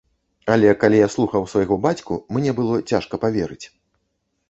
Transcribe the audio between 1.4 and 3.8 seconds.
свайго бацьку, мне было цяжка паверыць!